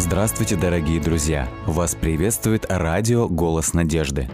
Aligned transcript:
Здравствуйте, 0.00 0.56
дорогие 0.56 0.98
друзья! 0.98 1.46
Вас 1.66 1.94
приветствует 1.94 2.64
радио 2.70 3.28
«Голос 3.28 3.74
надежды». 3.74 4.30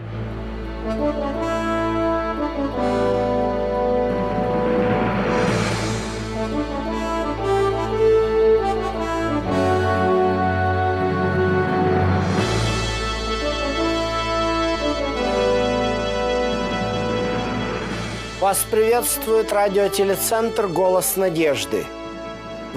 Вас 18.39 18.65
приветствует 18.71 19.51
радиотелецентр 19.51 20.67
«Голос 20.67 21.17
надежды». 21.17 21.83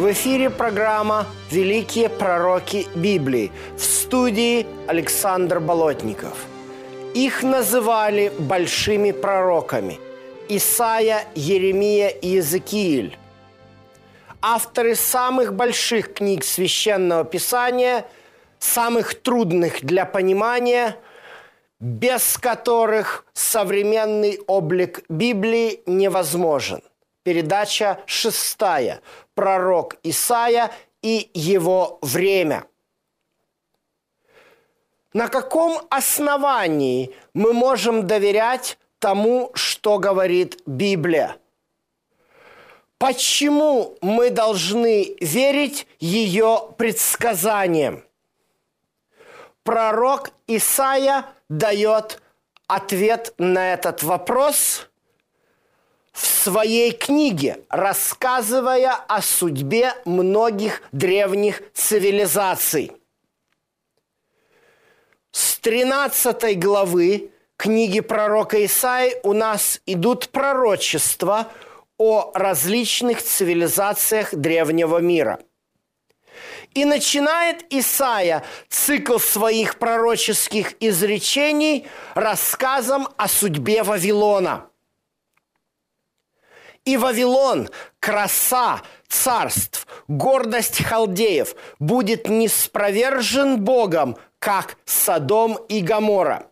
В 0.01 0.13
эфире 0.13 0.49
программа 0.49 1.27
«Великие 1.51 2.09
пророки 2.09 2.87
Библии» 2.95 3.53
в 3.77 3.85
студии 3.85 4.67
Александр 4.87 5.61
Болотников. 5.61 6.47
Их 7.13 7.43
называли 7.43 8.33
большими 8.39 9.13
пророками– 9.13 10.01
Исаия, 10.49 11.25
Еремия 11.35 12.09
и 12.09 12.29
Иезекииль. 12.29 13.19
Авторы 14.41 14.95
самых 14.95 15.53
больших 15.53 16.15
книг 16.15 16.45
Священного 16.45 17.25
Писания, 17.25 18.07
самых 18.59 19.15
трудных 19.21 19.85
для 19.85 20.07
понимания– 20.07 20.97
без 21.81 22.37
которых 22.37 23.25
современный 23.33 24.39
облик 24.47 25.03
Библии 25.09 25.83
невозможен. 25.87 26.83
Передача 27.23 28.01
шестая. 28.07 29.01
Пророк 29.35 29.97
Исаия 30.03 30.71
и 31.03 31.31
его 31.35 31.99
время. 32.03 32.65
На 35.13 35.29
каком 35.29 35.81
основании 35.91 37.15
мы 37.35 37.53
можем 37.53 38.07
доверять 38.07 38.79
тому, 38.99 39.51
что 39.55 39.99
говорит 39.99 40.63
Библия? 40.67 41.37
Почему 42.99 43.97
мы 44.03 44.31
должны 44.31 45.17
верить 45.21 45.87
ее 45.99 46.73
предсказаниям? 46.77 48.05
Пророк 49.63 50.31
Исаия– 50.47 51.27
дает 51.51 52.23
ответ 52.69 53.35
на 53.37 53.75
этот 53.75 54.03
вопрос 54.03 54.89
в 56.21 56.27
своей 56.27 56.93
книге, 56.93 57.61
рассказывая 57.71 58.93
о 58.93 59.23
судьбе 59.23 59.95
многих 60.05 60.83
древних 60.93 61.63
цивилизаций. 61.73 62.93
С 65.33 65.59
13 65.59 66.59
главы 66.59 67.31
книги 67.57 68.01
пророка 68.01 68.63
Исаи 68.67 69.15
у 69.23 69.33
нас 69.33 69.81
идут 69.87 70.29
пророчества 70.29 71.49
о 71.97 72.33
различных 72.35 73.23
цивилизациях 73.23 74.35
древнего 74.35 74.99
мира– 74.99 75.41
и 76.75 76.85
начинает 76.85 77.65
Исаия 77.71 78.45
цикл 78.69 79.19
своих 79.19 79.77
пророческих 79.77 80.75
изречений 80.79 81.89
рассказом 82.15 83.09
о 83.17 83.27
судьбе 83.27 83.83
Вавилона. 83.83 84.70
И 86.85 86.97
Вавилон, 86.97 87.69
краса 87.99 88.81
царств, 89.09 89.87
гордость 90.09 90.83
халдеев, 90.83 91.55
будет 91.79 92.29
не 92.29 92.49
спровержен 92.49 93.63
Богом, 93.63 94.17
как 94.39 94.77
Содом 94.85 95.59
и 95.69 95.81
Гамора. 95.81 96.47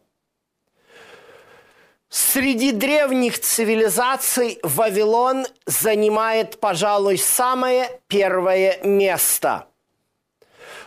Среди 2.11 2.73
древних 2.73 3.39
цивилизаций 3.39 4.59
Вавилон 4.63 5.47
занимает, 5.67 6.59
пожалуй, 6.61 7.19
самое 7.19 8.01
первое 8.09 8.79
место– 8.83 9.67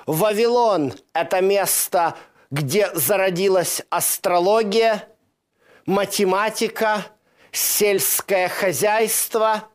Вавилон– 0.05 0.93
это 1.13 1.41
место, 1.41 2.15
где 2.49 2.93
зародилась 2.93 3.81
астрология, 3.89 5.07
математика, 5.85 7.05
сельское 7.51 8.47
хозяйство 8.49 9.69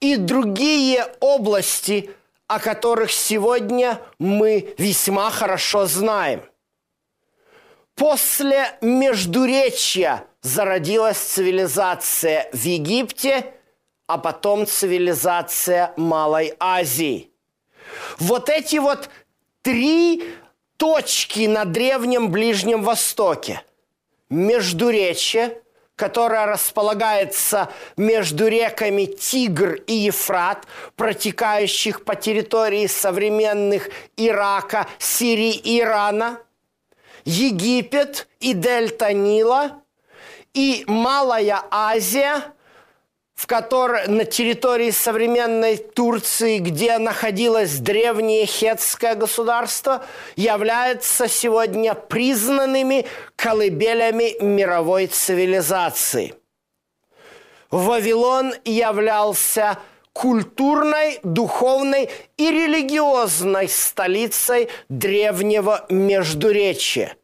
и 0.00 0.16
другие 0.16 1.06
области, 1.20 2.10
о 2.46 2.60
которых 2.60 3.12
сегодня 3.12 4.00
мы 4.18 4.74
весьма 4.78 5.30
хорошо 5.30 5.86
знаем. 5.86 6.42
После 7.94 8.78
Междуречья 8.80 10.24
зародилась 10.40 11.18
цивилизация 11.18 12.48
в 12.52 12.62
Египте, 12.62 13.52
а 14.06 14.18
потом 14.18 14.66
цивилизация 14.66 15.92
Малой 15.96 16.54
Азии. 16.60 17.30
Вот 18.18 18.48
эти 18.48 18.76
вот 18.76 19.10
три 19.62 20.22
точки 20.76 21.46
на 21.46 21.64
Древнем 21.64 22.30
Ближнем 22.30 22.82
Востоке. 22.82 23.62
Междуречье, 24.30 25.60
которое 25.98 26.46
располагается 26.46 27.68
между 27.96 28.46
реками 28.46 29.04
Тигр 29.06 29.74
и 29.88 29.94
Ефрат, 29.94 30.64
протекающих 30.94 32.04
по 32.04 32.14
территории 32.14 32.86
современных 32.86 33.90
Ирака, 34.16 34.86
Сирии 35.00 35.54
и 35.54 35.80
Ирана, 35.80 36.38
Египет 37.24 38.28
и 38.38 38.54
дельта 38.54 39.12
Нила, 39.12 39.82
и 40.54 40.84
Малая 40.86 41.62
Азия– 41.70 42.44
в 43.38 43.46
которой, 43.46 44.08
на 44.08 44.24
территории 44.24 44.90
современной 44.90 45.76
Турции, 45.76 46.58
где 46.58 46.98
находилось 46.98 47.78
древнее 47.78 48.46
хетское 48.46 49.14
государство, 49.14 50.04
являются 50.34 51.28
сегодня 51.28 51.94
признанными 51.94 53.06
колыбелями 53.36 54.42
мировой 54.42 55.06
цивилизации. 55.06 56.34
Вавилон 57.70 58.54
являлся 58.64 59.78
культурной, 60.12 61.20
духовной 61.22 62.10
и 62.38 62.50
религиозной 62.50 63.68
столицей 63.68 64.68
древнего 64.88 65.86
Междуречия. 65.90 67.16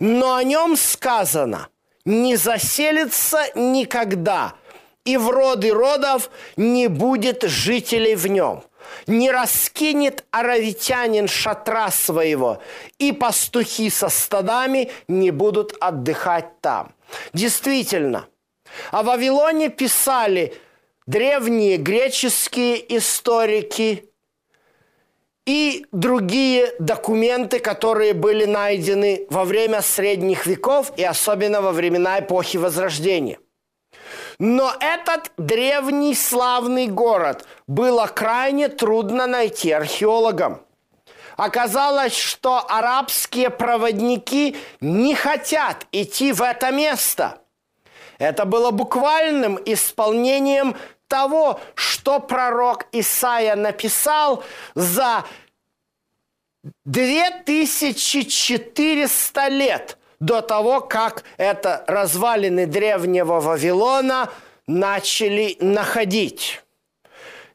Но 0.00 0.34
о 0.34 0.42
нем 0.42 0.76
сказано 0.76 1.68
«не 2.04 2.34
заселится 2.34 3.46
никогда», 3.54 4.56
и 5.04 5.16
в 5.16 5.30
роды 5.30 5.70
родов 5.70 6.30
не 6.56 6.88
будет 6.88 7.42
жителей 7.44 8.14
в 8.14 8.26
нем. 8.26 8.62
Не 9.06 9.30
раскинет 9.30 10.24
аравитянин 10.30 11.28
шатра 11.28 11.90
своего, 11.90 12.60
и 12.98 13.12
пастухи 13.12 13.88
со 13.88 14.08
стадами 14.08 14.90
не 15.08 15.30
будут 15.30 15.76
отдыхать 15.80 16.60
там. 16.60 16.92
Действительно, 17.32 18.26
о 18.90 19.02
Вавилоне 19.02 19.68
писали 19.68 20.54
древние 21.06 21.76
греческие 21.76 22.96
историки 22.96 24.10
и 25.46 25.86
другие 25.92 26.72
документы, 26.78 27.58
которые 27.58 28.12
были 28.12 28.44
найдены 28.44 29.26
во 29.30 29.44
время 29.44 29.82
средних 29.82 30.46
веков 30.46 30.92
и 30.96 31.04
особенно 31.04 31.62
во 31.62 31.72
времена 31.72 32.20
эпохи 32.20 32.56
Возрождения– 32.56 33.38
но 34.40 34.74
этот 34.80 35.30
древний 35.36 36.14
славный 36.14 36.86
город 36.86 37.46
было 37.66 38.06
крайне 38.06 38.68
трудно 38.68 39.26
найти 39.26 39.70
археологам. 39.70 40.62
Оказалось, 41.36 42.16
что 42.16 42.64
арабские 42.66 43.50
проводники 43.50 44.56
не 44.80 45.14
хотят 45.14 45.86
идти 45.92 46.32
в 46.32 46.40
это 46.40 46.70
место. 46.70 47.42
Это 48.18 48.46
было 48.46 48.70
буквальным 48.70 49.58
исполнением 49.66 50.74
того, 51.06 51.60
что 51.74 52.18
пророк 52.18 52.86
Исаия 52.92 53.56
написал 53.56 54.42
за 54.74 55.26
2400 56.86 59.48
лет 59.48 59.98
до 60.20 60.42
того, 60.42 60.80
как 60.80 61.24
это 61.38 61.82
развалины 61.86 62.66
древнего 62.66 63.40
Вавилона 63.40 64.30
начали 64.66 65.56
находить. 65.60 66.62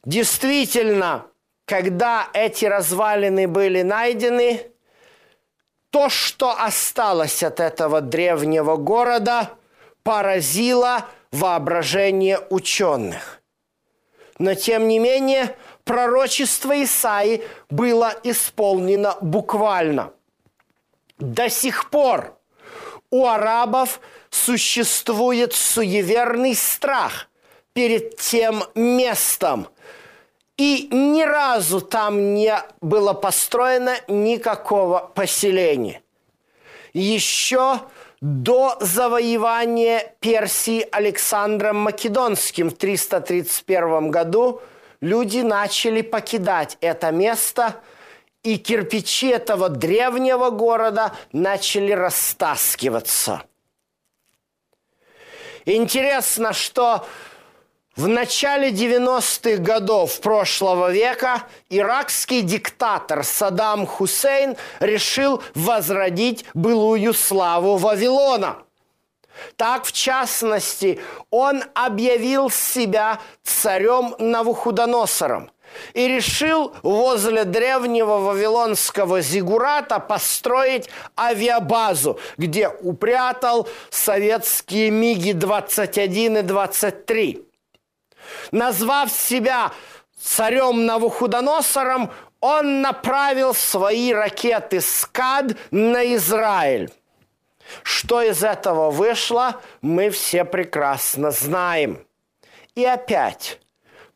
Действительно, 0.04 1.26
когда 1.64 2.28
эти 2.32 2.64
развалины 2.64 3.48
были 3.48 3.82
найдены, 3.82 4.70
то, 5.90 6.08
что 6.08 6.50
осталось 6.52 7.42
от 7.42 7.60
этого 7.60 8.00
древнего 8.00 8.76
города, 8.76 9.50
поразило 10.02 11.06
воображение 11.32 12.40
ученых. 12.50 13.40
Но 14.38 14.54
тем 14.54 14.88
не 14.88 14.98
менее, 14.98 15.56
пророчество 15.84 16.82
Исаи 16.82 17.42
было 17.70 18.12
исполнено 18.22 19.16
буквально. 19.20 20.12
До 21.18 21.48
сих 21.48 21.88
пор 21.90 22.35
у 23.10 23.26
арабов 23.26 24.00
существует 24.30 25.52
суеверный 25.52 26.54
страх 26.54 27.28
перед 27.72 28.16
тем 28.16 28.64
местом, 28.74 29.68
и 30.56 30.88
ни 30.90 31.22
разу 31.22 31.80
там 31.80 32.34
не 32.34 32.58
было 32.80 33.12
построено 33.12 33.96
никакого 34.08 35.10
поселения. 35.14 36.02
Еще 36.94 37.80
до 38.22 38.78
завоевания 38.80 40.14
Персии 40.20 40.86
Александром 40.90 41.76
Македонским 41.76 42.70
в 42.70 42.74
331 42.74 44.10
году 44.10 44.62
люди 45.02 45.40
начали 45.40 46.00
покидать 46.00 46.78
это 46.80 47.10
место, 47.10 47.76
и 48.46 48.58
кирпичи 48.58 49.26
этого 49.26 49.68
древнего 49.68 50.50
города 50.50 51.12
начали 51.32 51.90
растаскиваться. 51.90 53.42
Интересно, 55.64 56.52
что 56.52 57.04
в 57.96 58.06
начале 58.06 58.70
90-х 58.70 59.60
годов 59.60 60.20
прошлого 60.20 60.92
века 60.92 61.42
иракский 61.70 62.42
диктатор 62.42 63.24
Саддам 63.24 63.84
Хусейн 63.84 64.56
решил 64.78 65.42
возродить 65.56 66.44
былую 66.54 67.14
славу 67.14 67.78
Вавилона. 67.78 68.58
Так, 69.56 69.84
в 69.86 69.90
частности, 69.90 71.00
он 71.30 71.64
объявил 71.74 72.48
себя 72.50 73.18
царем 73.42 74.14
Навуходоносором 74.20 75.50
и 75.94 76.08
решил 76.08 76.74
возле 76.82 77.44
древнего 77.44 78.18
вавилонского 78.18 79.20
зигурата 79.20 79.98
построить 79.98 80.88
авиабазу, 81.18 82.18
где 82.36 82.68
упрятал 82.68 83.68
советские 83.90 84.90
МиГи-21 84.90 86.40
и 86.40 86.42
23. 86.42 87.42
Назвав 88.50 89.10
себя 89.10 89.72
царем 90.20 90.86
Навуходоносором, 90.86 92.10
он 92.40 92.82
направил 92.82 93.54
свои 93.54 94.12
ракеты 94.12 94.80
«Скад» 94.80 95.56
на 95.70 96.14
Израиль. 96.14 96.90
Что 97.82 98.22
из 98.22 98.44
этого 98.44 98.90
вышло, 98.90 99.60
мы 99.80 100.10
все 100.10 100.44
прекрасно 100.44 101.30
знаем. 101.30 102.06
И 102.74 102.84
опять, 102.84 103.58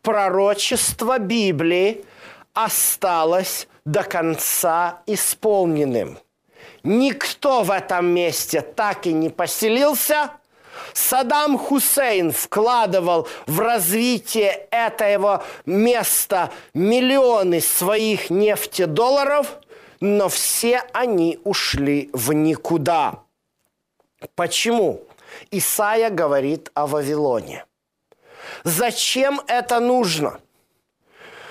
пророчество 0.03 1.19
Библии 1.19 2.05
осталось 2.55 3.69
до 3.85 4.03
конца 4.03 5.03
исполненным. 5.07 6.19
Никто 6.83 7.63
в 7.63 7.71
этом 7.71 8.07
месте 8.07 8.61
так 8.63 9.07
и 9.07 9.13
не 9.13 9.29
поселился, 9.29 10.31
Саддам 10.95 11.59
Хусейн 11.59 12.33
вкладывал 12.33 13.29
в 13.47 13.61
развитие 13.61 14.67
этого 14.71 15.45
места 15.67 16.51
миллионы 16.75 17.61
своих 17.61 18.31
нефтедолларов, 18.31 19.59
но 20.01 20.29
все 20.29 20.83
они 20.93 21.39
ушли 21.45 22.11
в 22.13 22.33
никуда. 22.33 23.21
Почему? 24.35 25.03
Исаия 25.51 26.11
говорит 26.11 26.71
о 26.75 26.87
Вавилоне. 26.87 27.65
Зачем 28.65 29.41
это 29.47 29.81
нужно? 29.81 30.41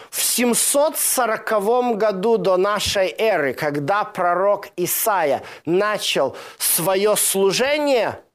В 0.09 0.21
740 0.21 1.97
году 1.97 2.37
до 2.37 2.57
нашей 2.57 3.13
эры, 3.17 3.53
когда 3.53 4.03
пророк 4.03 4.67
Исаия 4.75 5.43
начал 5.65 6.35
свое 6.57 7.15
служение– 7.15 8.19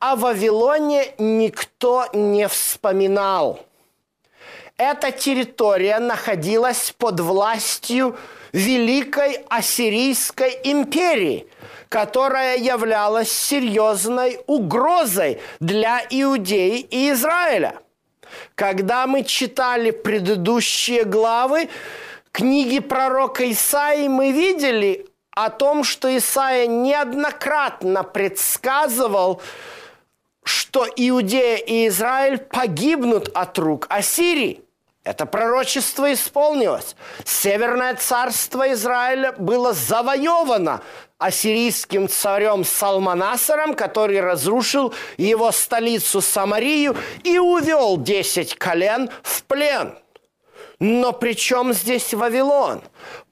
о 0.00 0.16
Вавилоне 0.16 1.12
никто 1.18 2.06
не 2.14 2.48
вспоминал. 2.48 3.60
Эта 4.78 5.12
территория 5.12 5.98
находилась 5.98 6.94
под 6.96 7.20
властью 7.20 8.16
Великой 8.52 9.44
Ассирийской 9.50 10.58
империи, 10.64 11.46
которая 11.90 12.56
являлась 12.56 13.30
серьезной 13.30 14.40
угрозой 14.46 15.38
для 15.60 16.02
Иудеи 16.08 16.78
и 16.78 17.10
Израиля. 17.10 17.74
Когда 18.54 19.06
мы 19.06 19.24
читали 19.24 19.90
предыдущие 19.90 21.04
главы 21.04 21.68
книги 22.32 22.78
пророка 22.78 23.50
Исаии, 23.50 24.08
мы 24.08 24.32
видели 24.32 25.06
о 25.32 25.50
том, 25.50 25.84
что 25.84 26.14
Исаия 26.16 26.66
неоднократно 26.66 28.02
предсказывал, 28.02 29.40
что 30.44 30.86
Иудея 30.96 31.56
и 31.56 31.88
Израиль 31.88 32.38
погибнут 32.38 33.28
от 33.34 33.58
рук 33.58 33.86
Ассирии. 33.88 34.62
Это 35.10 35.26
пророчество 35.26 36.12
исполнилось. 36.12 36.94
Северное 37.24 37.96
царство 37.96 38.72
Израиля 38.74 39.32
было 39.32 39.72
завоевано 39.72 40.82
ассирийским 41.18 42.08
царем 42.08 42.64
Салманасаром, 42.64 43.74
который 43.74 44.20
разрушил 44.20 44.94
его 45.16 45.50
столицу 45.50 46.20
Самарию 46.20 46.96
и 47.24 47.40
увел 47.40 47.96
10 47.96 48.54
колен 48.54 49.10
в 49.24 49.42
плен– 49.42 49.98
но 50.80 51.12
при 51.12 51.34
чем 51.34 51.74
здесь 51.74 52.14
Вавилон? 52.14 52.80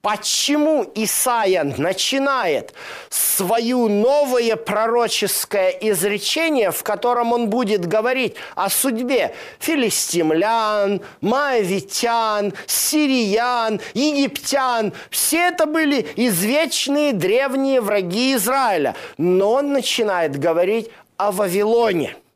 Почему 0.03 0.87
Исаия 0.95 1.65
начинает 1.65 2.75
свое 3.09 3.77
новое 3.77 4.55
пророческое 4.56 5.71
изречение, 5.71 6.71
в 6.71 6.83
котором 6.83 7.33
он 7.33 7.49
будет 7.49 7.87
говорить 7.87 8.37
о 8.55 8.69
судьбе 8.69 9.35
филистимлян, 9.59 11.00
маавитян, 11.23 12.53
сириян, 12.67 13.81
египтян? 13.94 14.93
Все 15.11 15.49
это 15.49 15.65
были 15.65 16.06
извечные 16.17 17.15
древние 17.15 17.81
враги 17.81 18.35
Израиля. 18.35 18.94
Но 19.17 19.53
он 19.53 19.73
начинает 19.73 20.39
говорить 20.39 20.91
о 21.17 21.33
Вавилоне– 21.33 22.15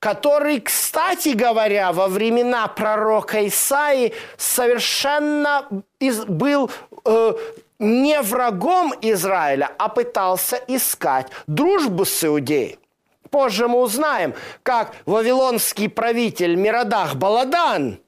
который, 0.00 0.60
кстати 0.60 1.30
говоря, 1.30 1.92
во 1.92 2.08
времена 2.08 2.66
пророка 2.66 3.46
Исаи 3.46 4.14
совершенно 4.38 5.68
был 6.26 6.70
э, 7.04 7.34
не 7.78 8.20
врагом 8.22 8.94
Израиля, 9.02 9.70
а 9.78 9.88
пытался 9.88 10.56
искать 10.66 11.28
дружбу 11.46 12.06
с 12.06 12.24
Иудеей. 12.24 12.78
Позже 13.30 13.68
мы 13.68 13.80
узнаем, 13.80 14.34
как 14.62 14.92
вавилонский 15.06 15.88
правитель 15.88 16.56
Миродах 16.56 17.14
Баладан 17.14 18.00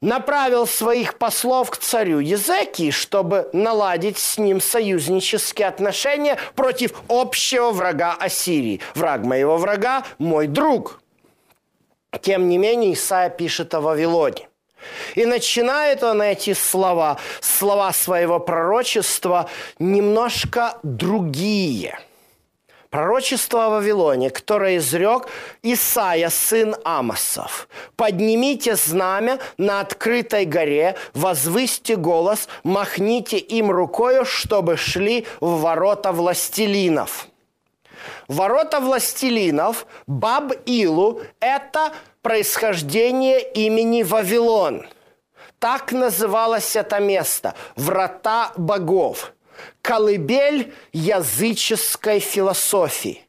направил 0.00 0.66
своих 0.66 1.18
послов 1.18 1.70
к 1.70 1.76
царю 1.76 2.20
Езекии, 2.20 2.90
чтобы 2.90 3.48
наладить 3.52 4.18
с 4.18 4.38
ним 4.38 4.60
союзнические 4.60 5.68
отношения 5.68 6.38
против 6.54 6.92
общего 7.08 7.70
врага 7.70 8.16
Ассирии. 8.18 8.80
Враг 8.94 9.24
моего 9.24 9.56
врага– 9.56 10.04
мой 10.18 10.46
друг. 10.46 11.00
Тем 12.22 12.48
не 12.48 12.58
менее, 12.58 12.94
Исаия 12.94 13.30
пишет 13.30 13.74
о 13.74 13.80
Вавилоне. 13.80 14.48
И 15.16 15.26
начинает 15.26 16.02
он 16.04 16.22
эти 16.22 16.52
слова, 16.54 17.18
слова 17.40 17.92
своего 17.92 18.38
пророчества, 18.38 19.50
немножко 19.78 20.78
другие– 20.82 21.98
Пророчество 22.90 23.66
о 23.66 23.70
Вавилоне, 23.70 24.30
которое 24.30 24.78
изрек 24.78 25.28
Исаия, 25.62 26.30
сын 26.30 26.74
Амосов. 26.84 27.68
«Поднимите 27.96 28.76
знамя 28.76 29.38
на 29.58 29.80
открытой 29.80 30.46
горе, 30.46 30.96
возвысьте 31.12 31.96
голос, 31.96 32.48
махните 32.64 33.36
им 33.36 33.70
рукою, 33.70 34.24
чтобы 34.24 34.78
шли 34.78 35.26
в 35.40 35.60
ворота 35.60 36.12
властелинов». 36.12 37.28
Ворота 38.26 38.80
властелинов, 38.80 39.86
Баб-Илу– 40.06 41.22
это 41.40 41.92
происхождение 42.22 43.40
имени 43.40 44.02
Вавилон. 44.02 44.86
Так 45.58 45.92
называлось 45.92 46.76
это 46.76 47.00
место– 47.00 47.54
врата 47.76 48.52
богов– 48.56 49.32
колыбель 49.82 50.72
языческой 50.92 52.20
философии. 52.20 53.22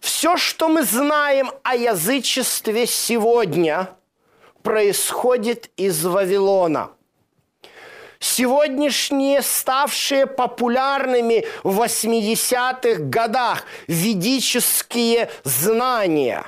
Все, 0.00 0.36
что 0.36 0.68
мы 0.68 0.82
знаем 0.82 1.50
о 1.62 1.74
язычестве 1.74 2.86
сегодня, 2.86 3.90
происходит 4.62 5.70
из 5.76 6.04
Вавилона. 6.04 6.90
Сегодняшние, 8.18 9.40
ставшие 9.40 10.26
популярными 10.26 11.46
в 11.62 11.80
80-х 11.80 13.02
годах 13.04 13.64
ведические 13.86 15.30
знания, 15.42 16.44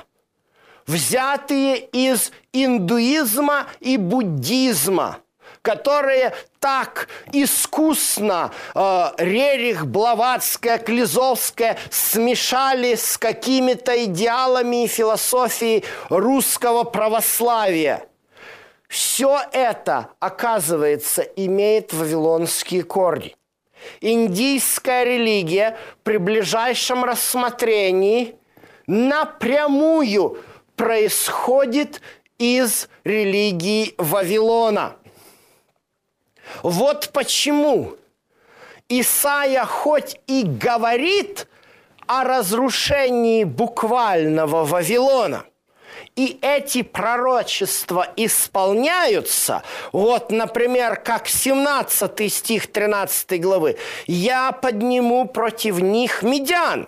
взятые 0.85 1.79
из 1.79 2.31
индуизма 2.51 3.67
и 3.79 3.97
буддизма– 3.97 5.17
которые 5.63 6.33
так 6.59 7.07
искусно 7.31 8.51
э, 8.75 9.05
Рерих, 9.17 9.87
Блаватская, 9.87 10.77
Клизовская 10.77 11.77
смешали 11.89 12.95
с 12.95 13.17
какими-то 13.17 14.03
идеалами 14.05 14.83
и 14.83 14.87
философией 14.87 15.85
русского 16.09 16.83
православия. 16.83 18.05
Все 18.87 19.39
это, 19.53 20.09
оказывается, 20.19 21.21
имеет 21.21 21.93
вавилонские 21.93 22.83
корни. 22.83 23.35
Индийская 24.01 25.05
религия 25.05 25.77
при 26.03 26.17
ближайшем 26.17 27.03
рассмотрении 27.05 28.35
напрямую 28.85 30.43
происходит 30.75 32.01
из 32.37 32.89
религии 33.05 33.95
Вавилона. 33.97 34.97
Вот 36.61 37.09
почему 37.13 37.95
Исаия 38.89 39.65
хоть 39.65 40.19
и 40.27 40.43
говорит 40.43 41.47
о 42.05 42.23
разрушении 42.23 43.43
буквального 43.43 44.65
Вавилона, 44.65 45.45
и 46.15 46.37
эти 46.41 46.83
пророчества 46.83 48.07
исполняются, 48.15 49.63
вот, 49.91 50.31
например, 50.31 50.95
как 50.97 51.27
17 51.27 52.31
стих 52.31 52.71
13 52.71 53.41
главы, 53.41 53.77
«Я 54.05 54.51
подниму 54.51 55.25
против 55.27 55.79
них 55.79 56.21
медян». 56.21 56.87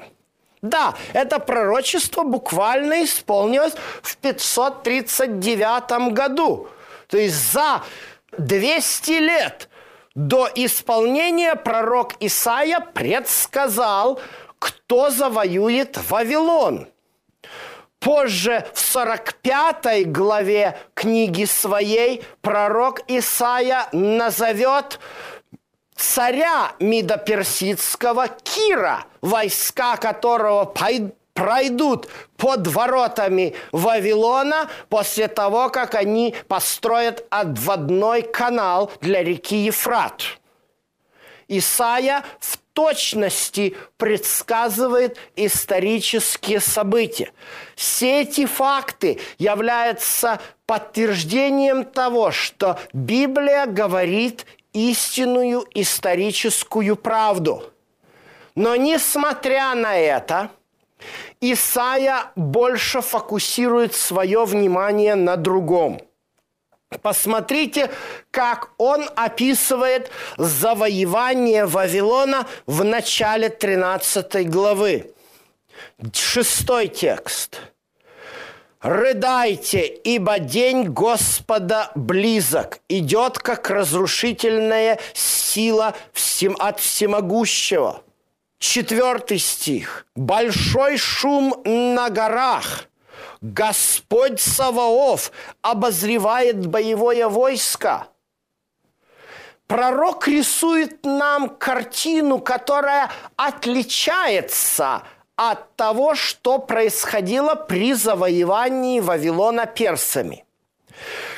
Да, 0.61 0.95
это 1.13 1.39
пророчество 1.39 2.23
буквально 2.23 3.03
исполнилось 3.03 3.73
в 4.01 4.17
539 4.17 6.11
году. 6.11 6.67
То 7.07 7.17
есть 7.17 7.51
за 7.51 7.83
200 8.37 9.11
лет 9.11 9.69
до 10.15 10.49
исполнения 10.55 11.55
пророк 11.55 12.13
Исаия 12.19 12.79
предсказал, 12.79 14.19
кто 14.59 15.09
завоюет 15.09 15.99
Вавилон. 16.09 16.87
Позже 17.99 18.65
в 18.73 18.79
45 18.79 20.11
главе 20.11 20.77
книги 20.93 21.45
своей 21.45 22.23
пророк 22.41 23.01
Исаия 23.07 23.87
назовет 23.91 24.99
царя 25.95 26.73
Мидоперсидского 26.79 28.27
Кира, 28.27 29.05
войска 29.21 29.97
которого 29.97 30.65
пройдут 31.35 32.07
под 32.37 32.65
воротами 32.65 33.53
Вавилона 33.71 34.69
после 34.89 35.27
того, 35.27 35.69
как 35.69 35.93
они 35.93 36.33
построят 36.47 37.27
отводной 37.29 38.23
канал 38.23 38.91
для 39.01 39.21
реки 39.21 39.57
Ефрат. 39.57 40.23
Исаия 41.47 42.23
в 42.39 42.57
точности 42.73 43.75
предсказывает 43.97 45.17
исторические 45.35 46.59
события. 46.59 47.31
Все 47.75 48.21
эти 48.21 48.45
факты 48.45 49.19
являются 49.37 50.39
подтверждением 50.65 51.83
того, 51.83 52.31
что 52.31 52.79
Библия 52.93 53.67
говорит 53.67 54.45
истинную 54.73 55.65
историческую 55.73 56.95
правду. 56.95 57.71
Но 58.55 58.75
несмотря 58.75 59.75
на 59.75 59.97
это, 59.97 60.49
Исаия 61.41 62.31
больше 62.35 63.01
фокусирует 63.01 63.93
свое 63.93 64.45
внимание 64.45 65.15
на 65.15 65.35
другом. 65.35 66.01
Посмотрите, 67.01 67.91
как 68.31 68.71
он 68.77 69.09
описывает 69.15 70.11
завоевание 70.37 71.65
Вавилона 71.65 72.47
в 72.65 72.83
начале 72.83 73.49
13 73.49 74.49
главы. 74.49 75.13
Шестой 76.13 76.87
текст– 76.87 77.59
Рыдайте, 78.85 79.87
ибо 79.87 80.37
день 80.37 80.83
Господа 80.83 81.91
близок, 81.95 82.81
идет 82.87 83.39
как 83.39 83.71
разрушительная 83.71 84.99
сила 85.15 85.95
от 86.59 86.79
всемогущего. 86.79 88.03
Четвертый 88.57 89.37
стих. 89.39 90.07
Большой 90.15 90.97
шум 90.97 91.55
на 91.65 92.09
горах. 92.09 92.85
Господь 93.41 94.39
Саваоф 94.39 95.31
обозревает 95.61 96.65
боевое 96.65 97.27
войско. 97.27 98.07
Пророк 99.67 100.27
рисует 100.27 101.03
нам 101.05 101.49
картину, 101.49 102.39
которая 102.39 103.11
отличается– 103.35 105.03
от 105.35 105.75
того, 105.75 106.15
что 106.15 106.59
происходило 106.59 107.55
при 107.55 107.93
завоевании 107.93 108.99
Вавилона 108.99 109.65
персами. 109.65 110.45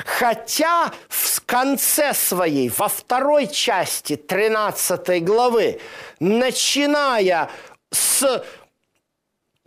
Хотя 0.08 0.90
в 1.08 1.42
конце 1.44 2.14
своей, 2.14 2.70
во 2.70 2.88
второй 2.88 3.46
части 3.46 4.16
13 4.16 5.22
главы, 5.22 5.80
начиная 6.18 7.50
с 7.90 8.42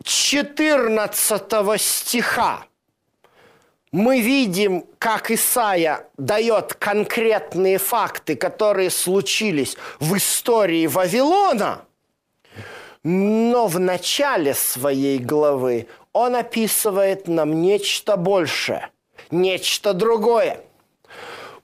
14 0.03 1.79
стиха, 1.79 2.65
мы 3.91 4.19
видим, 4.19 4.85
как 4.97 5.29
Исаия 5.29 6.07
дает 6.17 6.73
конкретные 6.73 7.77
факты, 7.77 8.35
которые 8.35 8.89
случились 8.89 9.77
в 9.99 10.17
истории 10.17 10.87
Вавилона– 10.87 11.85
но 13.03 13.65
в 13.65 13.79
начале 13.79 14.53
своей 14.53 15.17
главы 15.17 15.87
он 16.13 16.35
описывает 16.35 17.27
нам 17.27 17.61
нечто 17.61 18.15
большее, 18.15 18.89
нечто 19.31 19.93
другое. 19.93 20.61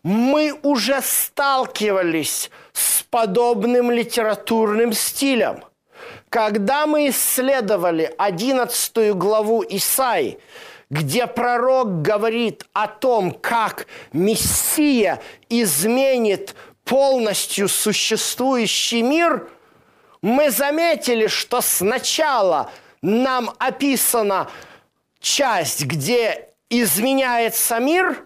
Мы 0.04 0.58
уже 0.64 1.02
сталкивались 1.02 2.50
с 2.74 3.04
подобным 3.04 3.92
литературным 3.92 4.94
стилем. 4.94 5.64
Когда 6.30 6.88
мы 6.88 7.10
исследовали 7.10 8.14
11 8.18 9.14
главу 9.16 9.64
Исаи, 9.68 10.40
где 10.90 11.28
пророк 11.28 12.02
говорит 12.02 12.66
о 12.74 12.88
том, 12.88 13.32
как 13.32 13.88
Мессия 14.14 15.22
изменит 15.50 16.56
полностью 16.84 17.68
существующий 17.68 19.02
мир– 19.02 19.50
мы 20.22 20.50
заметили, 20.50 21.28
что 21.28 21.62
сначала 21.62 22.72
нам 23.02 23.54
описана 23.60 24.50
часть, 25.20 25.86
где 25.86 26.47
изменяется 26.70 27.80
мир 27.80 28.26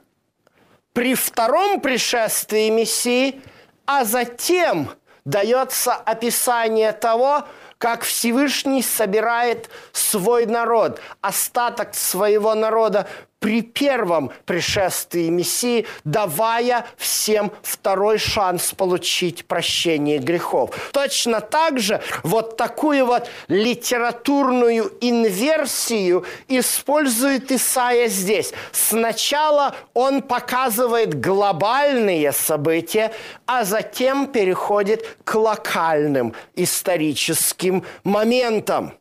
при 0.94 1.16
втором 1.16 1.80
пришествии 1.80 2.70
Мессии, 2.70 3.42
а 3.86 4.04
затем 4.04 4.90
дается 5.26 5.94
описание 5.94 6.92
того, 6.92 7.48
как 7.78 8.04
Всевышний 8.04 8.84
собирает 8.84 9.70
свой 9.92 10.46
народ, 10.46 11.00
остаток 11.22 11.96
своего 11.96 12.54
народа 12.54 13.08
при 13.42 13.64
первом 13.64 14.32
пришествии 14.46 15.30
Мессии, 15.30 15.88
давая 16.04 16.86
всем 16.96 17.52
второй 17.64 18.20
шанс 18.20 18.72
получить 18.72 19.46
прощение 19.46 20.20
грехов. 20.20 20.92
Точно 20.94 21.42
так 21.42 21.80
же 21.80 22.02
вот 22.22 22.56
такую 22.56 23.08
вот 23.08 23.28
литературную 23.48 24.94
инверсию 25.02 26.24
использует 26.48 27.52
Исаия 27.52 28.10
здесь. 28.10 28.54
Сначала 28.72 29.76
он 29.96 30.22
показывает 30.22 31.20
глобальные 31.20 32.34
события, 32.34 33.12
а 33.48 33.64
затем 33.64 34.28
переходит 34.28 35.18
к 35.24 35.34
локальным 35.34 36.36
историческим 36.56 37.84
моментам. 38.04 38.94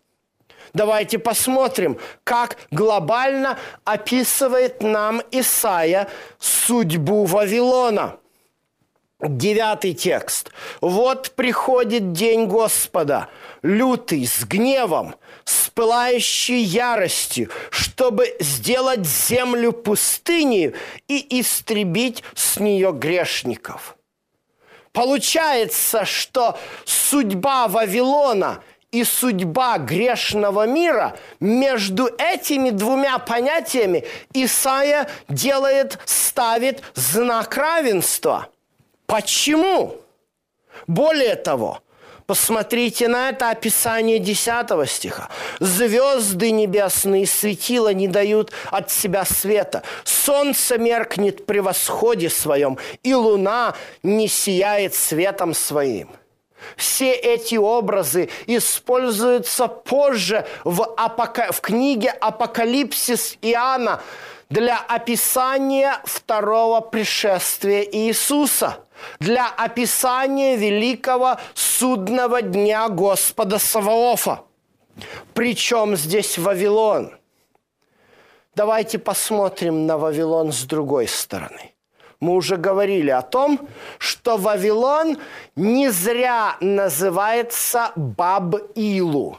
Давайте 0.73 1.19
посмотрим, 1.19 1.99
как 2.25 2.57
глобально 2.71 3.59
описывает 3.85 4.83
нам 4.83 5.23
Исаия 5.31 6.09
судьбу 6.39 7.25
Вавилона. 7.25 8.17
Девятый 9.21 9.93
текст. 9.93 10.50
«Вот 10.81 11.33
приходит 11.33 12.12
день 12.12 12.47
Господа, 12.47 13.29
лютый, 13.62 14.27
с 14.27 14.45
гневом, 14.45 15.15
с 15.45 15.69
пылающей 15.69 16.62
яростью, 16.62 17.50
чтобы 17.69 18.35
сделать 18.41 19.05
землю 19.05 19.73
пустыней 19.73 20.75
и 21.07 21.41
истребить 21.41 22.25
с 22.35 22.59
нее 22.59 22.93
грешников». 22.93 23.99
Получается, 24.93 26.05
что 26.05 26.59
судьба 26.85 27.69
Вавилона 27.69 28.62
и 28.93 29.05
судьба 29.05 29.79
грешного 29.79 30.67
мира, 30.67 31.17
между 31.39 32.09
этими 32.19 32.71
двумя 32.71 33.19
понятиями 33.19 34.05
Исаия 34.33 35.09
делает, 35.29 35.99
ставит 36.05 36.83
знак 36.95 37.57
равенства. 37.57 38.49
Почему? 39.07 39.97
Более 40.87 41.37
того, 41.37 41.81
Посмотрите 42.31 43.09
на 43.09 43.31
это 43.31 43.51
описание 43.51 44.21
10 44.21 44.89
стиха. 44.89 45.29
«Звезды 45.59 46.53
небесные 46.53 47.27
светила 47.27 47.93
не 47.93 48.07
дают 48.07 48.53
от 48.71 48.89
себя 48.89 49.25
света, 49.25 49.83
солнце 50.05 50.79
меркнет 50.79 51.45
при 51.45 51.59
восходе 51.59 52.31
своем, 52.31 52.79
и 53.03 53.15
луна 53.15 53.75
не 54.05 54.29
сияет 54.29 54.95
светом 54.95 55.55
своим». 55.55 56.09
Все 56.76 57.12
эти 57.12 57.57
образы 57.57 58.29
используются 58.47 59.69
позже 59.69 60.47
в, 60.64 60.83
апока... 60.97 61.52
в 61.52 61.61
книге 61.61 62.11
«Апокалипсис 62.11 63.38
Иоанна» 63.43 64.02
для 64.49 64.79
описания 64.79 66.00
второго 66.05 66.81
пришествия 66.81 67.83
Иисуса– 67.83 68.79
для 69.19 69.49
описания 69.49 70.57
великого 70.57 71.38
судного 71.55 72.43
дня 72.43 72.88
Господа 72.88 73.59
Саваофа. 73.59 74.45
Причем 75.35 75.97
здесь 75.97 76.38
Вавилон? 76.38 77.17
Давайте 78.55 78.99
посмотрим 78.99 79.87
на 79.87 79.97
Вавилон 79.97 80.52
с 80.52 80.64
другой 80.64 81.09
стороны. 81.09 81.70
Мы 82.21 82.35
уже 82.35 82.57
говорили 82.57 83.11
о 83.11 83.23
том, 83.23 83.69
что 83.99 84.37
Вавилон 84.37 85.17
не 85.57 85.91
зря 85.91 86.57
называется 86.61 87.93
Баб-Илу, 87.97 89.39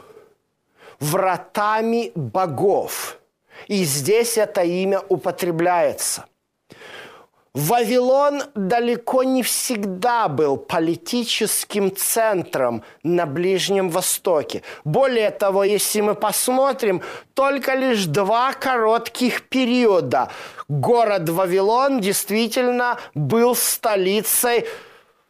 вратами 1.00 2.12
богов. 2.16 3.20
И 3.68 3.84
здесь 3.84 4.38
это 4.38 4.64
имя 4.64 5.02
употребляется. 5.10 6.26
Вавилон 7.54 8.44
далеко 8.56 9.24
не 9.24 9.44
всегда 9.44 10.30
был 10.30 10.56
политическим 10.56 11.94
центром 11.94 12.84
на 13.04 13.26
Ближнем 13.26 13.90
Востоке. 13.90 14.64
Более 14.86 15.32
того, 15.32 15.66
если 15.66 16.00
мы 16.00 16.16
посмотрим, 16.16 17.02
только 17.34 17.74
лишь 17.76 18.06
два 18.06 18.54
коротких 18.54 19.50
периода 19.50 20.30
город 20.72 21.28
Вавилон 21.28 22.00
действительно 22.00 22.98
был 23.14 23.56
столицей 23.56 24.66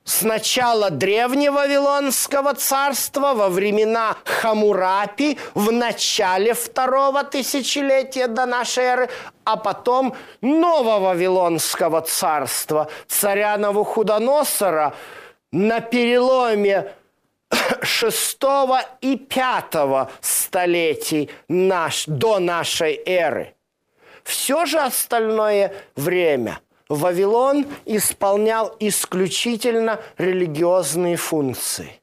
Сначала 0.04 0.90
древнего 0.90 1.58
Вавилонского 1.58 2.56
царства 2.56 3.34
во 3.36 3.50
времена 3.50 4.18
Хамурапи 4.26 5.38
в 5.54 5.72
начале 5.72 6.56
второго 6.56 7.24
тысячелетия 7.24 8.28
до 8.28 8.48
нашей 8.48 8.84
эры, 8.84 9.10
а 9.44 9.58
потом 9.58 10.16
нового 10.42 11.00
Вавилонского 11.00 12.02
царства 12.02 12.90
царя 13.08 13.58
Навуходоносора 13.58 14.96
на 15.52 15.82
переломе 15.82 16.92
шестого 17.84 18.82
и 19.02 19.18
пятого 19.18 20.10
столетий 20.20 21.30
наш, 21.48 22.06
до 22.08 22.40
нашей 22.40 23.00
эры. 23.06 23.54
Все 24.24 24.66
же 24.66 24.80
остальное 24.80 25.74
время– 25.96 26.60
Вавилон 26.92 27.68
исполнял 27.86 28.76
исключительно 28.82 30.02
религиозные 30.18 31.16
функции. 31.16 32.02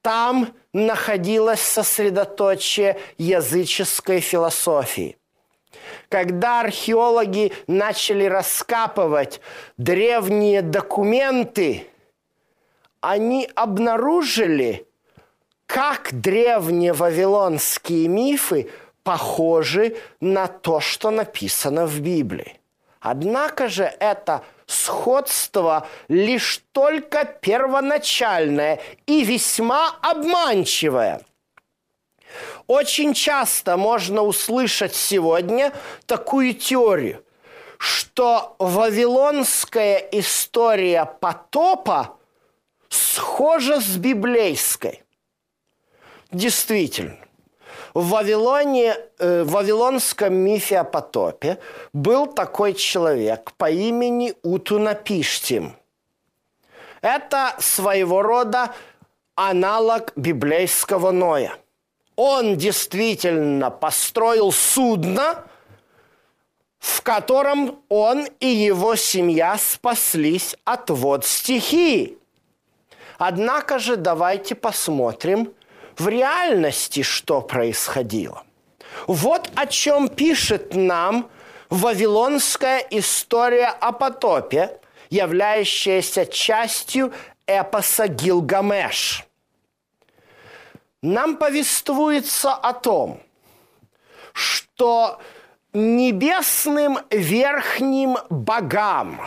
Там 0.00 0.54
находилось 0.72 1.60
сосредоточие 1.60 3.00
языческой 3.18 4.20
философии. 4.20 5.18
Когда 6.08 6.60
археологи 6.60 7.52
начали 7.66 8.26
раскапывать 8.26 9.40
древние 9.76 10.62
документы, 10.62 11.88
они 13.00 13.50
обнаружили, 13.56 14.86
как 15.66 16.12
древние 16.12 16.92
вавилонские 16.92 18.06
мифы 18.06 18.70
похожи 19.02 19.96
на 20.20 20.46
то, 20.46 20.78
что 20.78 21.10
написано 21.10 21.86
в 21.86 21.98
Библии. 21.98 22.59
Однако 23.00 23.68
же 23.68 23.84
это 23.98 24.44
сходство 24.66 25.88
лишь 26.08 26.62
только 26.72 27.24
первоначальное 27.24 28.80
и 29.06 29.24
весьма 29.24 29.96
обманчивое. 30.02 31.22
Очень 32.66 33.14
часто 33.14 33.76
можно 33.76 34.22
услышать 34.22 34.94
сегодня 34.94 35.72
такую 36.06 36.54
теорию, 36.54 37.24
что 37.78 38.54
вавилонская 38.58 39.96
история 40.12 41.06
потопа 41.06 42.18
схожа 42.88 43.80
с 43.80 43.96
библейской. 43.96 45.02
Действительно, 46.30 47.16
в 47.94 48.08
Вавилоне, 48.10 48.96
э, 49.18 49.42
в 49.42 49.50
вавилонском 49.50 50.34
мифе 50.34 50.78
о 50.78 50.84
потопе 50.84 51.58
был 51.92 52.26
такой 52.26 52.74
человек 52.74 53.52
по 53.56 53.70
имени 53.70 54.34
Утунапиштим. 54.42 55.76
Это 57.00 57.54
своего 57.58 58.22
рода 58.22 58.74
аналог 59.34 60.12
библейского 60.16 61.10
Ноя. 61.10 61.54
Он 62.16 62.56
действительно 62.56 63.70
построил 63.70 64.52
судно, 64.52 65.44
в 66.78 67.02
котором 67.02 67.80
он 67.88 68.26
и 68.40 68.46
его 68.46 68.96
семья 68.96 69.56
спаслись 69.58 70.56
от 70.64 70.90
вод 70.90 71.24
стихии. 71.24 72.18
Однако 73.18 73.78
же 73.78 73.96
давайте 73.96 74.54
посмотрим 74.54 75.52
в 76.00 76.08
реальности 76.08 77.02
что 77.02 77.42
происходило. 77.42 78.42
Вот 79.06 79.50
о 79.54 79.66
чем 79.66 80.08
пишет 80.08 80.74
нам 80.74 81.30
вавилонская 81.68 82.78
история 82.90 83.66
о 83.68 83.92
потопе, 83.92 84.80
являющаяся 85.10 86.24
частью 86.24 87.12
эпоса 87.46 88.08
Гилгамеш. 88.08 89.26
Нам 91.02 91.36
повествуется 91.36 92.54
о 92.54 92.72
том, 92.72 93.20
что 94.32 95.20
небесным 95.74 96.98
верхним 97.10 98.16
богам 98.30 99.20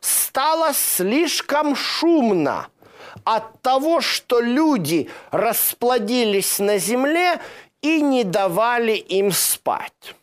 стало 0.00 0.72
слишком 0.72 1.74
шумно– 1.74 2.68
от 3.24 3.60
того, 3.62 4.00
что 4.00 4.40
люди 4.40 5.08
расплодились 5.30 6.58
на 6.58 6.78
земле 6.78 7.40
и 7.82 8.00
не 8.00 8.24
давали 8.24 8.92
им 8.92 9.30
спать. 9.30 10.14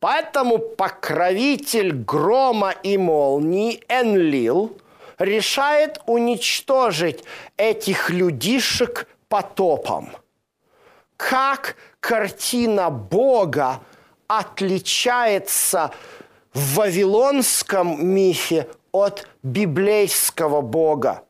Поэтому 0.00 0.58
покровитель 0.58 1.92
грома 1.92 2.70
и 2.70 2.98
молнии 2.98 3.82
Энлил 3.88 4.76
решает 5.18 6.00
уничтожить 6.06 7.24
этих 7.56 8.10
людишек 8.10 9.08
потопом. 9.28 10.10
Как 11.16 11.76
картина 11.98 12.90
Бога 12.90 13.80
отличается 14.28 15.90
в 16.52 16.76
вавилонском 16.76 18.06
мифе 18.06 18.68
от 18.92 19.26
библейского 19.42 20.60
Бога– 20.60 21.24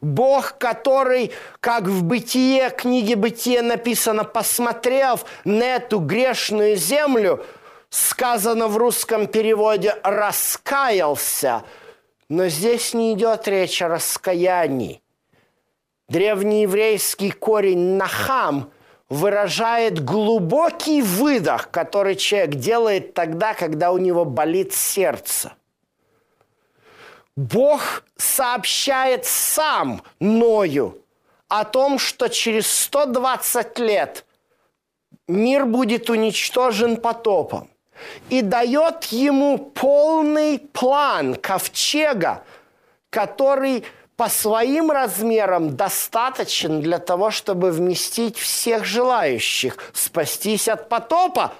Бог, 0.00 0.58
который, 0.58 1.32
как 1.60 1.84
в 1.84 2.04
бытие, 2.04 2.70
книге 2.70 3.16
бытия 3.16 3.62
написано, 3.62 4.24
посмотрев 4.24 5.24
на 5.44 5.76
эту 5.76 5.98
грешную 5.98 6.76
землю, 6.76 7.44
сказано 7.90 8.68
в 8.68 8.76
русском 8.76 9.26
переводе, 9.26 9.96
раскаялся. 10.02 11.64
Но 12.28 12.48
здесь 12.48 12.94
не 12.94 13.14
идет 13.14 13.48
речь 13.48 13.80
о 13.80 13.88
раскаянии. 13.88 15.02
Древнееврейский 16.08 17.32
корень 17.32 17.96
«нахам» 17.96 18.70
выражает 19.08 20.04
глубокий 20.04 21.02
выдох, 21.02 21.70
который 21.70 22.16
человек 22.16 22.54
делает 22.56 23.14
тогда, 23.14 23.54
когда 23.54 23.92
у 23.92 23.98
него 23.98 24.24
болит 24.24 24.74
сердце. 24.74 25.52
Бог 27.38 28.02
сообщает 28.16 29.24
сам 29.24 30.02
Ною 30.18 30.98
о 31.46 31.64
том, 31.64 32.00
что 32.00 32.26
через 32.26 32.66
120 32.66 33.78
лет 33.78 34.24
мир 35.28 35.64
будет 35.64 36.10
уничтожен 36.10 36.96
потопом. 36.96 37.70
И 38.28 38.42
дает 38.42 39.04
ему 39.04 39.56
полный 39.56 40.58
план 40.58 41.36
ковчега, 41.36 42.42
который 43.08 43.84
по 44.16 44.28
своим 44.28 44.90
размерам 44.90 45.76
достаточен 45.76 46.80
для 46.80 46.98
того, 46.98 47.30
чтобы 47.30 47.70
вместить 47.70 48.36
всех 48.36 48.84
желающих 48.84 49.76
спастись 49.92 50.66
от 50.66 50.88
потопа, 50.88 51.54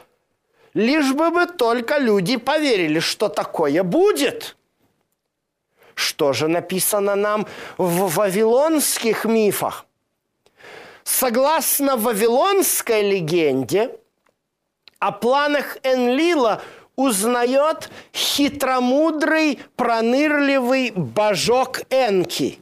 лишь 0.74 1.12
бы 1.12 1.30
бы 1.30 1.46
только 1.46 1.98
люди 1.98 2.36
поверили, 2.36 2.98
что 2.98 3.28
такое 3.28 3.84
будет– 3.84 4.56
Что 5.98 6.32
же 6.32 6.46
написано 6.46 7.16
нам 7.16 7.48
в 7.76 8.14
вавилонских 8.14 9.24
мифах? 9.24 9.84
Согласно 11.02 11.96
вавилонской 11.96 13.02
легенде, 13.02 13.90
о 15.00 15.11
планах 15.11 15.76
Энлила 15.82 16.62
узнает 16.94 17.90
хитромудрый, 18.14 19.58
пронырливый 19.74 20.92
божок 20.92 21.80
Энки, 21.90 22.61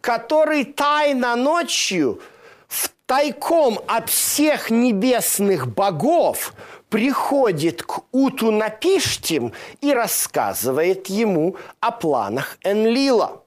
который 0.00 0.64
тайно 0.64 1.36
ночью 1.36 2.20
в 2.66 2.90
тайком 3.06 3.78
от 3.86 4.10
всех 4.10 4.70
небесных 4.70 5.68
богов 5.68 6.52
приходит 6.92 7.82
к 7.82 8.02
Уту 8.12 8.50
Напиштим 8.50 9.54
и 9.80 9.94
рассказывает 9.94 11.06
ему 11.06 11.56
о 11.80 11.90
планах 11.90 12.58
Энлила. 12.62 13.42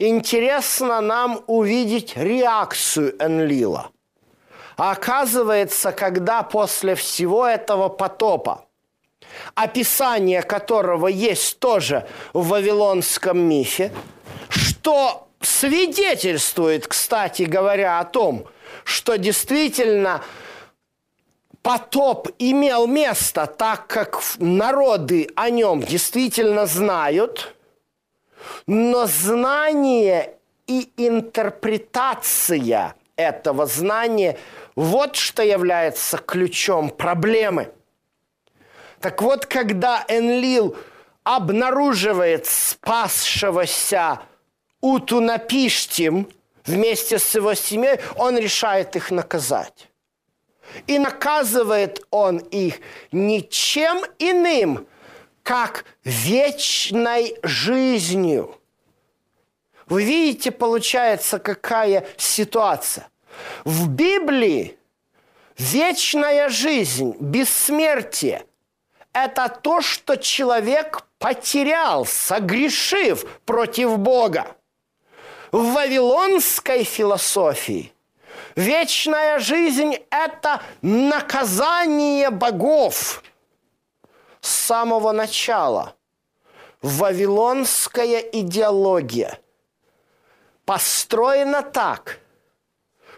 Интересно 0.00 1.00
нам 1.00 1.44
увидеть 1.46 2.16
реакцию 2.16 3.14
Энлила. 3.20 3.90
Оказывается, 4.76 5.92
когда 5.92 6.42
после 6.42 6.96
всего 6.96 7.46
этого 7.46 7.88
потопа, 7.88 8.64
описание 9.54 10.42
которого 10.42 11.06
есть 11.06 11.60
тоже 11.60 12.04
в 12.32 12.48
вавилонском 12.48 13.38
мифе, 13.38 13.92
что 14.48 15.28
свидетельствует, 15.40 16.88
кстати 16.88 17.44
говоря, 17.44 18.00
о 18.00 18.04
том, 18.04 18.46
что 18.84 19.16
действительно– 19.18 20.20
потоп 21.66 22.28
имел 22.38 22.86
место, 22.86 23.46
так 23.46 23.88
как 23.88 24.22
народы 24.38 25.28
о 25.34 25.50
нем 25.50 25.82
действительно 25.82 26.64
знают, 26.64 27.56
но 28.68 29.06
знание 29.06 30.34
и 30.68 30.88
интерпретация 30.96 32.94
этого 33.16 33.66
знания– 33.66 34.38
вот 34.76 35.16
что 35.16 35.42
является 35.42 36.18
ключом 36.18 36.90
проблемы. 36.90 37.72
Так 39.00 39.20
вот, 39.22 39.46
когда 39.46 40.04
Энлил 40.06 40.76
обнаруживает 41.24 42.46
спасшегося 42.46 44.20
Утунапиштим 44.82 46.28
вместе 46.64 47.18
с 47.18 47.34
его 47.34 47.54
семьей, 47.54 47.98
он 48.16 48.38
решает 48.38 48.94
их 48.94 49.10
наказать. 49.10 49.88
И 50.86 50.98
наказывает 50.98 52.06
он 52.10 52.38
их 52.38 52.80
ничем 53.12 54.04
иным, 54.18 54.86
как 55.42 55.84
вечной 56.04 57.36
жизнью. 57.42 58.58
Вы 59.86 60.04
видите, 60.04 60.50
получается, 60.50 61.38
какая 61.38 62.06
ситуация. 62.16 63.08
В 63.64 63.88
Библии 63.88 64.76
вечная 65.56 66.48
жизнь, 66.48 67.14
бессмертие– 67.20 68.44
это 69.12 69.48
то, 69.48 69.80
что 69.80 70.16
человек 70.16 71.06
потерял, 71.18 72.04
согрешив 72.04 73.24
против 73.44 73.98
Бога. 73.98 74.56
В 75.52 75.72
вавилонской 75.72 76.84
философии 76.84 77.92
Вечная 78.56 79.38
жизнь– 79.38 79.98
это 80.10 80.62
наказание 80.80 82.30
богов 82.30 83.22
с 84.40 84.48
самого 84.48 85.12
начала. 85.12 85.94
Вавилонская 86.80 88.20
идеология 88.20 89.38
построена 90.64 91.60
так, 91.60 92.18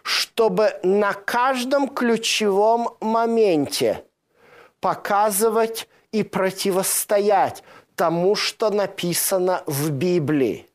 чтобы 0.02 0.80
на 0.82 1.12
каждом 1.12 1.88
ключевом 1.88 2.96
моменте 3.00 4.04
показывать 4.80 5.88
и 6.10 6.24
противостоять 6.24 7.62
тому, 7.94 8.34
что 8.34 8.70
написано 8.70 9.62
в 9.66 9.90
Библии. 9.90 10.68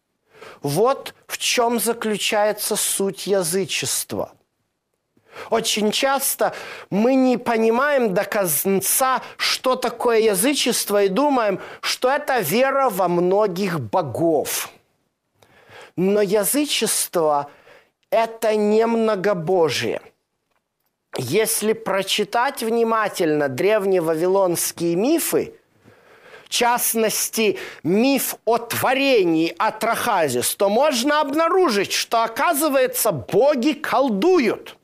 Вот 0.62 1.15
в 1.28 1.38
чем 1.38 1.82
заключается 1.82 2.78
суть 2.78 3.28
язычества– 3.28 4.32
очень 5.50 5.91
часто 5.91 6.54
мы 6.89 7.15
не 7.15 7.38
понимаем 7.38 8.13
до 8.13 8.24
конца, 8.24 9.22
что 9.38 9.76
такое 9.76 10.19
язычество, 10.19 11.04
и 11.04 11.10
думаем, 11.10 11.60
что 11.82 12.10
это 12.10 12.39
вера 12.39 12.89
во 12.89 13.08
многих 13.08 13.80
богов. 13.80 14.69
Но 15.96 16.22
язычество– 16.22 17.50
это 18.10 18.56
не 18.56 18.86
многобожие. 18.86 20.02
Если 21.17 21.74
прочитать 21.74 22.63
внимательно 22.63 23.48
древние 23.48 24.02
вавилонские 24.02 24.96
мифы, 24.96 25.54
в 26.46 26.50
частности, 26.50 27.58
миф 27.84 28.36
о 28.46 28.58
творении 28.58 29.56
Атрахазис, 29.58 30.56
то 30.56 30.69
можно 30.69 31.22
обнаружить, 31.22 31.91
что, 31.91 32.24
оказывается, 32.24 33.12
боги 33.12 33.74
колдуют– 33.74 34.78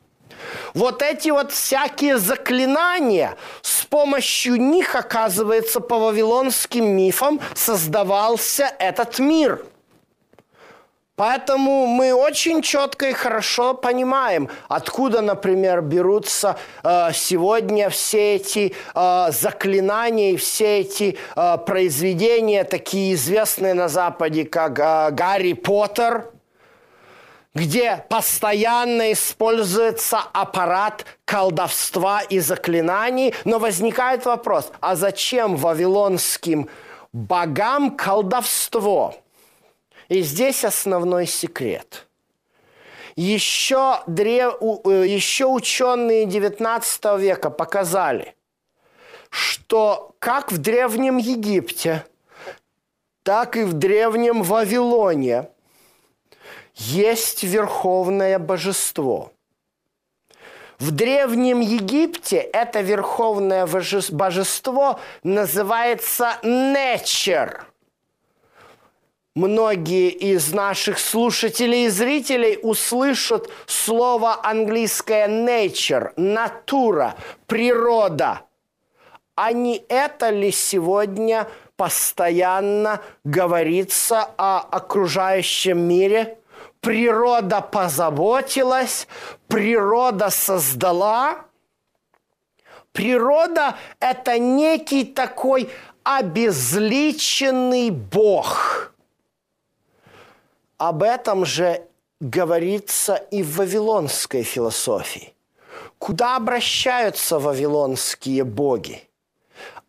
вот 0.73 1.01
эти 1.01 1.29
вот 1.29 1.51
всякие 1.51 2.17
заклинания, 2.17 3.35
с 3.61 3.85
помощью 3.85 4.55
них, 4.55 4.95
оказывается, 4.95 5.79
по 5.79 5.97
вавилонским 5.97 6.85
мифам 6.85 7.39
создавался 7.55 8.71
этот 8.79 9.19
мир. 9.19 9.63
Поэтому 11.19 11.85
мы 11.85 12.13
очень 12.13 12.61
четко 12.61 13.09
и 13.09 13.11
хорошо 13.11 13.73
понимаем, 13.73 14.47
откуда, 14.69 15.19
например, 15.19 15.81
берутся 15.81 16.55
э, 16.81 17.11
сегодня 17.13 17.89
все 17.89 18.35
эти 18.35 18.73
э, 18.95 19.27
заклинания 19.29 20.31
и 20.31 20.37
все 20.37 20.79
эти 20.79 21.17
э, 21.35 21.57
произведения, 21.57 22.63
такие 22.63 23.15
известные 23.15 23.73
на 23.73 23.89
Западе, 23.89 24.45
как 24.45 24.79
э, 24.79 25.11
Гарри 25.11 25.51
Поттер– 25.51 26.31
где 27.55 28.05
постоянно 28.09 29.11
используется 29.11 30.19
аппарат 30.19 31.05
колдовства 31.25 32.21
и 32.21 32.39
заклинаний, 32.39 33.33
но 33.43 33.59
возникает 33.59 34.25
вопрос, 34.25 34.71
а 34.79 34.95
зачем 34.95 35.55
вавилонским 35.55 36.69
богам 37.11 37.95
колдовство? 37.95 39.15
И 40.09 40.21
здесь 40.21 40.63
основной 40.63 41.25
секрет. 41.25 42.07
Еще, 43.15 44.01
древ... 44.07 44.55
Э, 44.85 45.05
еще 45.05 45.45
ученые 45.45 46.25
XIX 46.25 47.19
века 47.19 47.49
показали, 47.49 48.35
что 49.29 50.15
как 50.19 50.51
в 50.51 50.57
Древнем 50.57 51.17
Египте, 51.17 52.05
так 53.23 53.57
и 53.57 53.63
в 53.63 53.73
Древнем 53.73 54.43
Вавилоне– 54.43 55.49
есть 56.79 57.43
верховное 57.43 58.39
божество. 58.39 59.33
В 60.79 60.91
Древнем 60.91 61.59
Египте 61.59 62.37
это 62.37 62.79
верховное 62.79 63.67
божество 63.67 64.99
называется 65.23 66.37
Нечер. 66.41 67.65
Многие 69.35 70.09
из 70.09 70.53
наших 70.53 70.99
слушателей 70.99 71.85
и 71.85 71.89
зрителей 71.89 72.57
услышат 72.61 73.49
слово 73.67 74.39
английское 74.41 75.27
nature, 75.27 76.13
натура, 76.15 77.15
природа. 77.45 78.41
А 79.35 79.51
не 79.51 79.83
это 79.89 80.29
ли 80.29 80.51
сегодня 80.51 81.47
постоянно 81.75 83.01
говорится 83.23 84.29
о 84.37 84.59
окружающем 84.59 85.79
мире– 85.79 86.37
природа 86.81 87.61
позаботилась, 87.61 89.07
природа 89.47 90.29
создала. 90.29 91.45
Природа– 92.91 93.77
это 93.99 94.39
некий 94.39 95.05
такой 95.05 95.69
обезличенный 96.03 97.91
Бог. 97.91 98.93
Об 100.77 101.03
этом 101.03 101.45
же 101.45 101.83
говорится 102.19 103.15
и 103.15 103.43
в 103.43 103.57
вавилонской 103.57 104.43
философии. 104.43 105.33
Куда 105.97 106.37
обращаются 106.37 107.39
вавилонские 107.39 108.43
боги? 108.43 109.03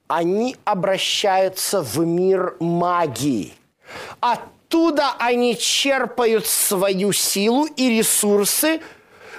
Они 0.09 0.57
обращаются 0.64 1.83
в 1.83 1.98
мир 2.05 2.57
магии. 2.59 3.55
От 4.18 4.40
оттуда 4.70 5.14
они 5.18 5.56
черпают 5.59 6.46
свою 6.46 7.12
силу 7.12 7.66
и 7.76 7.98
ресурсы 7.98 8.80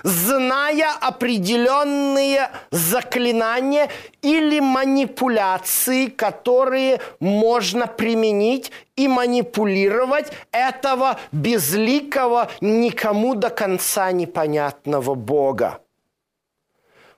зная 0.04 0.94
определенные 1.00 2.50
заклинания 2.72 3.90
или 4.22 4.60
манипуляции, 4.60 6.08
которые 6.08 7.00
можно 7.20 7.88
применить 7.88 8.72
и 8.96 9.08
манипулировать 9.08 10.34
этого 10.52 11.20
безликого, 11.32 12.50
никому 12.60 13.36
до 13.36 13.50
конца 13.52 14.12
непонятного 14.12 15.14
Бога. 15.16 15.80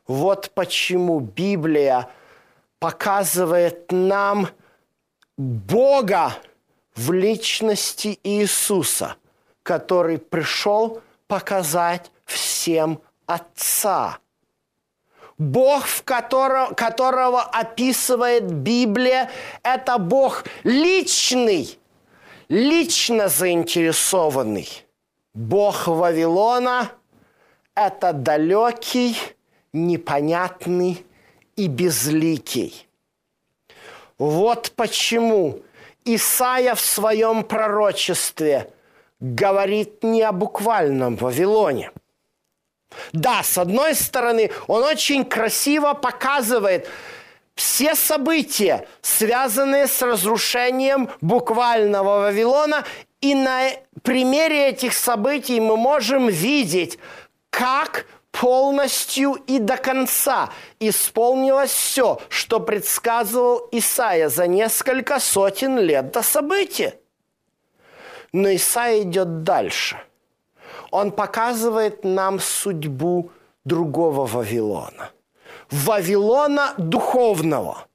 Вот 0.06 0.52
почему 0.54 1.20
Библия 1.22 2.10
показывает 2.80 3.92
нам 3.92 4.50
Бога 5.38 6.34
в 6.96 7.12
личности 7.12 8.20
Иисуса, 8.24 9.16
который 9.64 10.18
пришел 10.18 11.02
показать 11.28 12.12
всем 12.26 13.02
Отца. 13.26 14.20
Бог, 15.38 15.86
в 15.86 16.04
которого, 16.04 16.74
которого 16.74 17.42
описывает 17.42 18.52
Библия, 18.52 19.32
это 19.64 19.98
Бог 19.98 20.44
личный, 20.64 21.80
лично 22.50 23.30
заинтересованный. 23.30 24.70
Бог 25.34 25.88
Вавилона– 25.88 26.92
это 27.76 28.14
далекий, 28.14 29.18
непонятный 29.72 31.04
и 31.56 31.68
безликий. 31.68 32.88
Вот 34.20 34.72
почему 34.76 35.60
Исаия 36.06 36.76
в 36.76 36.82
своем 36.82 37.44
пророчестве 37.44 38.70
говорит 39.20 40.04
не 40.04 40.22
о 40.22 40.32
буквальном 40.32 41.16
Вавилоне. 41.16 41.92
Да, 43.12 43.42
с 43.44 43.58
одной 43.58 43.96
стороны, 43.96 44.52
он 44.68 44.84
очень 44.84 45.26
красиво 45.26 45.94
показывает 45.94 46.88
все 47.56 47.96
события, 47.96 48.88
связанные 49.02 49.88
с 49.88 50.02
разрушением 50.02 51.10
буквального 51.22 52.22
Вавилона, 52.22 52.84
и 53.22 53.36
на 53.36 53.70
примере 54.02 54.70
этих 54.70 54.94
событий 54.94 55.60
мы 55.60 55.78
можем 55.78 56.28
видеть, 56.28 57.00
как 57.50 58.06
полностью 58.34 59.36
и 59.48 59.60
до 59.60 59.78
конца 59.78 60.50
исполнилось 60.80 61.72
все, 61.72 62.20
что 62.30 62.60
предсказывал 62.60 63.70
Исаия 63.72 64.28
за 64.28 64.48
несколько 64.48 65.20
сотен 65.20 65.78
лет 65.78 66.12
до 66.12 66.24
события. 66.24 67.00
Но 68.34 68.54
Исаия 68.54 69.04
идет 69.04 69.44
дальше. 69.44 69.98
Он 70.90 71.12
показывает 71.12 72.04
нам 72.04 72.40
судьбу 72.40 73.32
другого 73.66 74.26
Вавилона. 74.26 75.12
Вавилона 75.70 76.74
духовного. 76.78 77.86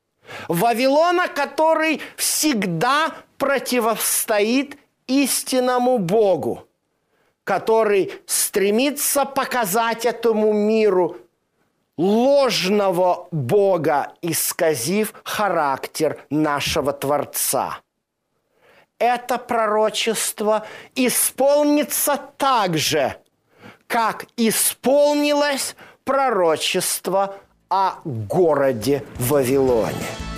Вавилона, 0.47 1.27
который 1.27 2.01
всегда 2.17 3.13
противостоит 3.39 4.79
истинному 5.09 5.99
Богу– 5.99 6.65
который 7.49 8.13
стремится 8.27 9.25
показать 9.25 10.05
этому 10.05 10.53
миру 10.53 11.17
ложного 11.97 13.27
Бога, 13.31 14.13
исказив 14.21 15.15
характер 15.25 16.21
нашего 16.29 16.93
Творца. 16.93 17.79
Это 18.99 19.39
пророчество 19.39 20.67
исполнится 20.95 22.21
так 22.37 22.77
же, 22.77 23.17
как 23.87 24.27
исполнилось 24.37 25.75
пророчество 26.05 27.35
о 27.71 27.95
городе 28.05 29.05
Вавилоне. 29.19 30.38